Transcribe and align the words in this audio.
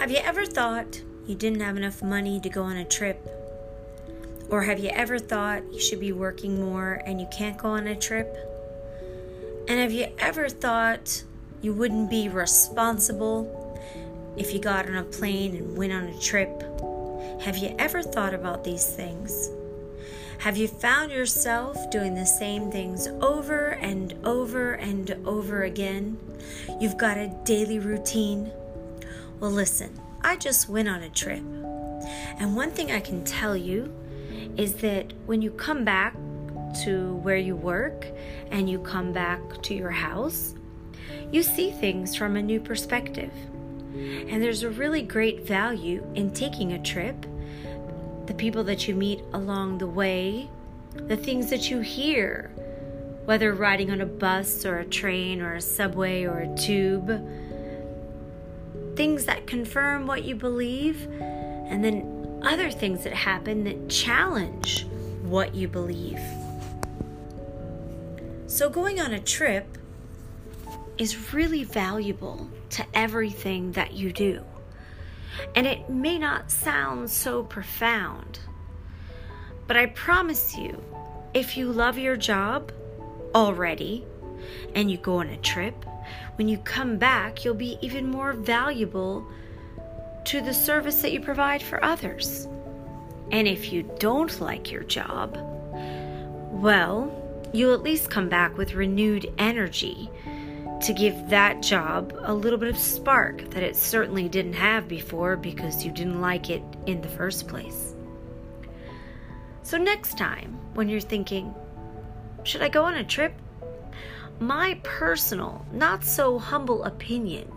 Have 0.00 0.10
you 0.10 0.16
ever 0.16 0.46
thought 0.46 1.02
you 1.26 1.34
didn't 1.34 1.60
have 1.60 1.76
enough 1.76 2.02
money 2.02 2.40
to 2.40 2.48
go 2.48 2.62
on 2.62 2.78
a 2.78 2.86
trip? 2.86 3.20
Or 4.48 4.62
have 4.62 4.78
you 4.78 4.88
ever 4.88 5.18
thought 5.18 5.62
you 5.70 5.78
should 5.78 6.00
be 6.00 6.10
working 6.10 6.58
more 6.58 7.02
and 7.04 7.20
you 7.20 7.28
can't 7.30 7.58
go 7.58 7.68
on 7.68 7.86
a 7.86 7.94
trip? 7.94 8.34
And 9.68 9.78
have 9.78 9.92
you 9.92 10.06
ever 10.18 10.48
thought 10.48 11.22
you 11.60 11.74
wouldn't 11.74 12.08
be 12.08 12.30
responsible 12.30 13.78
if 14.38 14.54
you 14.54 14.58
got 14.58 14.88
on 14.88 14.96
a 14.96 15.04
plane 15.04 15.54
and 15.54 15.76
went 15.76 15.92
on 15.92 16.04
a 16.04 16.18
trip? 16.18 16.48
Have 17.42 17.58
you 17.58 17.76
ever 17.78 18.02
thought 18.02 18.32
about 18.32 18.64
these 18.64 18.86
things? 18.86 19.50
Have 20.38 20.56
you 20.56 20.66
found 20.66 21.12
yourself 21.12 21.76
doing 21.90 22.14
the 22.14 22.24
same 22.24 22.70
things 22.70 23.06
over 23.06 23.72
and 23.72 24.14
over 24.24 24.72
and 24.72 25.10
over 25.26 25.64
again? 25.64 26.16
You've 26.80 26.96
got 26.96 27.18
a 27.18 27.28
daily 27.44 27.78
routine 27.78 28.50
well, 29.40 29.50
listen, 29.50 29.98
I 30.22 30.36
just 30.36 30.68
went 30.68 30.88
on 30.88 31.02
a 31.02 31.08
trip. 31.08 31.42
And 32.38 32.54
one 32.54 32.70
thing 32.70 32.92
I 32.92 33.00
can 33.00 33.24
tell 33.24 33.56
you 33.56 33.92
is 34.56 34.74
that 34.76 35.14
when 35.24 35.40
you 35.40 35.50
come 35.50 35.82
back 35.82 36.14
to 36.84 37.14
where 37.16 37.38
you 37.38 37.56
work 37.56 38.06
and 38.50 38.68
you 38.68 38.78
come 38.78 39.12
back 39.12 39.40
to 39.62 39.74
your 39.74 39.90
house, 39.90 40.54
you 41.32 41.42
see 41.42 41.70
things 41.70 42.14
from 42.14 42.36
a 42.36 42.42
new 42.42 42.60
perspective. 42.60 43.32
And 43.94 44.42
there's 44.42 44.62
a 44.62 44.70
really 44.70 45.02
great 45.02 45.46
value 45.46 46.06
in 46.14 46.32
taking 46.32 46.72
a 46.72 46.82
trip, 46.82 47.26
the 48.26 48.34
people 48.34 48.62
that 48.64 48.86
you 48.86 48.94
meet 48.94 49.22
along 49.32 49.78
the 49.78 49.86
way, 49.86 50.50
the 50.94 51.16
things 51.16 51.48
that 51.48 51.70
you 51.70 51.80
hear, 51.80 52.50
whether 53.24 53.54
riding 53.54 53.90
on 53.90 54.02
a 54.02 54.06
bus 54.06 54.66
or 54.66 54.78
a 54.78 54.84
train 54.84 55.40
or 55.40 55.54
a 55.54 55.60
subway 55.60 56.24
or 56.24 56.40
a 56.40 56.56
tube 56.56 57.08
things 59.00 59.24
that 59.24 59.46
confirm 59.46 60.06
what 60.06 60.24
you 60.24 60.34
believe, 60.34 61.08
and 61.20 61.82
then 61.82 62.38
other 62.42 62.70
things 62.70 63.02
that 63.02 63.14
happen 63.14 63.64
that 63.64 63.88
challenge 63.88 64.84
what 65.22 65.54
you 65.54 65.66
believe. 65.66 66.20
So, 68.46 68.68
going 68.68 69.00
on 69.00 69.14
a 69.14 69.18
trip 69.18 69.78
is 70.98 71.32
really 71.32 71.64
valuable 71.64 72.50
to 72.68 72.84
everything 72.92 73.72
that 73.72 73.94
you 73.94 74.12
do. 74.12 74.44
And 75.54 75.66
it 75.66 75.88
may 75.88 76.18
not 76.18 76.50
sound 76.50 77.08
so 77.08 77.42
profound, 77.42 78.40
but 79.66 79.78
I 79.78 79.86
promise 79.86 80.58
you, 80.58 80.78
if 81.32 81.56
you 81.56 81.72
love 81.72 81.96
your 81.96 82.18
job 82.18 82.70
already 83.34 84.04
and 84.74 84.90
you 84.90 84.98
go 84.98 85.20
on 85.20 85.28
a 85.28 85.38
trip 85.38 85.86
when 86.36 86.48
you 86.48 86.58
come 86.58 86.96
back, 86.96 87.44
you'll 87.44 87.54
be 87.54 87.78
even 87.80 88.10
more 88.10 88.32
valuable 88.32 89.26
to 90.24 90.40
the 90.40 90.54
service 90.54 91.02
that 91.02 91.12
you 91.12 91.20
provide 91.20 91.62
for 91.62 91.82
others. 91.84 92.46
And 93.32 93.46
if 93.46 93.72
you 93.72 93.82
don't 93.98 94.40
like 94.40 94.70
your 94.70 94.82
job, 94.82 95.36
well, 96.50 97.16
you'll 97.52 97.74
at 97.74 97.82
least 97.82 98.10
come 98.10 98.28
back 98.28 98.56
with 98.56 98.74
renewed 98.74 99.32
energy 99.38 100.10
to 100.82 100.92
give 100.92 101.28
that 101.28 101.62
job 101.62 102.14
a 102.22 102.32
little 102.32 102.58
bit 102.58 102.70
of 102.70 102.78
spark 102.78 103.48
that 103.50 103.62
it 103.62 103.76
certainly 103.76 104.28
didn't 104.28 104.54
have 104.54 104.88
before 104.88 105.36
because 105.36 105.84
you 105.84 105.92
didn't 105.92 106.20
like 106.20 106.48
it 106.48 106.62
in 106.86 107.00
the 107.02 107.08
first 107.08 107.48
place. 107.48 107.94
So, 109.62 109.76
next 109.76 110.16
time 110.16 110.58
when 110.74 110.88
you're 110.88 111.00
thinking, 111.00 111.54
should 112.44 112.62
I 112.62 112.68
go 112.68 112.84
on 112.84 112.94
a 112.96 113.04
trip 113.04 113.34
my 114.40 114.80
personal, 114.82 115.64
not 115.70 116.02
so 116.02 116.38
humble 116.38 116.84
opinion 116.84 117.52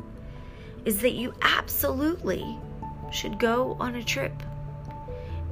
is 0.85 1.01
that 1.01 1.13
you 1.13 1.33
absolutely 1.41 2.59
should 3.11 3.39
go 3.39 3.77
on 3.79 3.95
a 3.95 4.03
trip. 4.03 4.33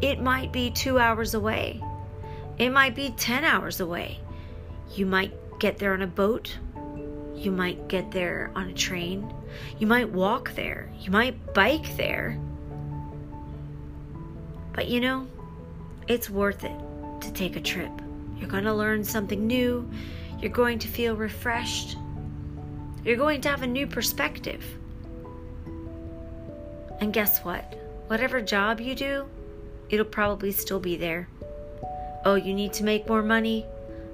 It 0.02 0.22
might 0.22 0.52
be 0.52 0.72
two 0.72 1.00
hours 1.00 1.34
away, 1.34 1.82
it 2.58 2.70
might 2.70 2.96
be 2.96 3.12
10 3.12 3.44
hours 3.44 3.80
away. 3.80 4.20
You 4.94 5.06
might 5.06 5.60
get 5.60 5.78
there 5.78 5.94
on 5.94 6.02
a 6.02 6.08
boat, 6.08 6.58
you 7.36 7.52
might 7.52 7.88
get 7.88 8.12
there 8.12 8.52
on 8.56 8.68
a 8.68 8.74
train, 8.74 9.34
you 9.80 9.88
might 9.88 10.10
walk 10.10 10.54
there, 10.56 10.92
you 11.00 11.12
might 11.12 11.54
bike 11.54 11.96
there. 11.96 12.38
But 14.74 14.90
you 14.90 15.00
know, 15.00 15.28
it's 16.08 16.30
worth 16.30 16.64
it 16.64 16.78
to 17.22 17.32
take 17.32 17.56
a 17.56 17.62
trip. 17.62 17.92
You're 18.38 18.50
going 18.50 18.64
to 18.64 18.74
learn 18.74 19.04
something 19.04 19.48
new. 19.48 19.90
You're 20.42 20.52
going 20.52 20.80
to 20.80 20.88
feel 20.88 21.16
refreshed. 21.16 21.98
You're 23.06 23.18
going 23.18 23.42
to 23.42 23.50
have 23.50 23.62
a 23.62 23.68
new 23.68 23.86
perspective. 23.86 24.64
And 27.00 27.14
guess 27.14 27.40
what? 27.40 27.76
Whatever 28.08 28.42
job 28.42 28.80
you 28.80 28.96
do, 28.96 29.26
it'll 29.90 30.06
probably 30.06 30.52
still 30.52 30.80
be 30.80 30.98
there. 30.98 31.28
Oh, 32.26 32.36
you 32.36 32.54
need 32.54 32.74
to 32.74 32.84
make 32.84 33.08
more 33.08 33.24
money? 33.24 33.66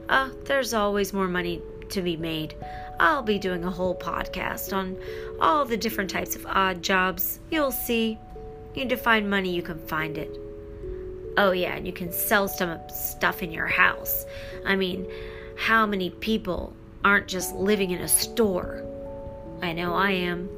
Ah, 0.10 0.32
there's 0.46 0.74
always 0.74 1.14
more 1.14 1.28
money 1.28 1.62
to 1.90 2.02
be 2.02 2.18
made. 2.18 2.56
I'll 3.00 3.22
be 3.22 3.40
doing 3.40 3.64
a 3.64 3.72
whole 3.72 3.96
podcast 3.96 4.76
on 4.76 4.98
all 5.40 5.66
the 5.66 5.78
different 5.78 6.10
types 6.10 6.36
of 6.36 6.46
odd 6.46 6.82
jobs. 6.82 7.40
You'll 7.52 7.72
see. 7.72 8.18
You 8.74 8.84
need 8.84 8.90
to 8.90 8.98
find 8.98 9.30
money, 9.30 9.56
you 9.56 9.62
can 9.62 9.80
find 9.88 10.18
it. 10.18 10.38
Oh, 11.38 11.52
yeah, 11.52 11.76
and 11.76 11.86
you 11.86 11.94
can 11.94 12.12
sell 12.12 12.48
some 12.48 12.80
stuff 12.90 13.44
in 13.44 13.52
your 13.52 13.68
house. 13.68 14.26
I 14.66 14.76
mean, 14.76 15.06
how 15.58 15.86
many 15.88 16.12
people 16.12 16.74
aren't 17.04 17.28
just 17.28 17.56
living 17.56 17.92
in 17.92 18.02
a 18.02 18.08
store? 18.08 18.86
I 19.62 19.74
know 19.74 19.96
I 19.96 20.12
am. 20.12 20.50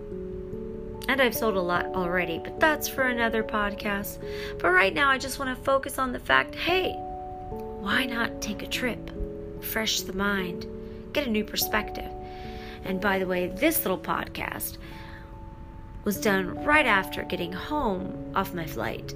And 1.07 1.21
I've 1.21 1.35
sold 1.35 1.55
a 1.55 1.61
lot 1.61 1.85
already, 1.95 2.37
but 2.37 2.59
that's 2.59 2.87
for 2.87 3.03
another 3.03 3.41
podcast. 3.41 4.19
But 4.59 4.69
right 4.71 4.93
now, 4.93 5.09
I 5.09 5.17
just 5.17 5.39
want 5.39 5.57
to 5.57 5.63
focus 5.63 5.97
on 5.97 6.11
the 6.11 6.19
fact 6.19 6.53
hey, 6.53 6.91
why 6.91 8.05
not 8.05 8.41
take 8.41 8.61
a 8.61 8.67
trip? 8.67 9.09
Fresh 9.61 10.01
the 10.01 10.13
mind, 10.13 10.67
get 11.13 11.25
a 11.25 11.31
new 11.31 11.45
perspective. 11.45 12.11
And 12.83 13.01
by 13.01 13.19
the 13.19 13.27
way, 13.27 13.47
this 13.47 13.83
little 13.83 13.97
podcast 13.97 14.77
was 16.03 16.19
done 16.19 16.63
right 16.63 16.85
after 16.85 17.23
getting 17.23 17.53
home 17.53 18.33
off 18.35 18.53
my 18.53 18.65
flight. 18.65 19.13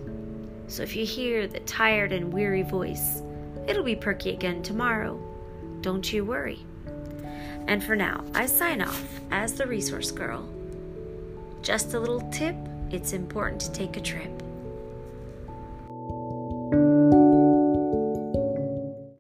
So 0.68 0.82
if 0.82 0.96
you 0.96 1.06
hear 1.06 1.46
the 1.46 1.60
tired 1.62 2.14
and 2.14 2.34
weary 2.34 2.64
voice, 2.64 3.22
it'll 3.68 3.84
be 3.84 3.96
perky 3.96 4.32
again 4.32 4.64
tomorrow. 4.64 5.20
Don't 5.84 6.14
you 6.14 6.24
worry. 6.24 6.66
And 7.68 7.84
for 7.84 7.94
now, 7.94 8.24
I 8.34 8.46
sign 8.46 8.82
off 8.82 9.20
as 9.32 9.54
the 9.54 9.68
resource 9.68 10.12
girl. 10.12 10.48
Just 11.62 11.94
a 11.94 12.00
little 12.00 12.22
tip 12.32 12.56
it's 12.90 13.12
important 13.12 13.60
to 13.62 13.72
take 13.74 13.98
a 13.98 14.02
trip. 14.02 14.43